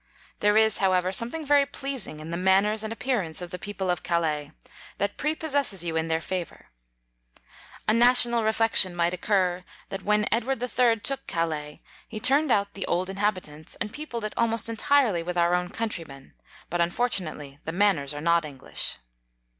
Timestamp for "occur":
9.13-9.63